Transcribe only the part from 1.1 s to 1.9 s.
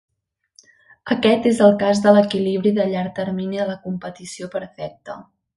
Aquest és el